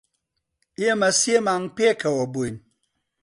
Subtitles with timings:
[0.81, 2.55] ئێمە سێ مانگ پێکەوە بووین.